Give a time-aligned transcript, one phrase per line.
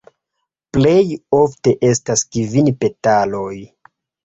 [0.77, 1.03] Plej
[1.41, 3.55] ofte estas kvin petaloj.